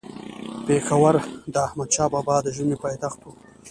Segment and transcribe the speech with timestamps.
[0.65, 1.15] پيښور
[1.53, 3.33] د احمدشاه بابا د ژمي پايتخت وو